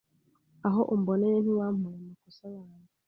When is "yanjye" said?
2.55-2.91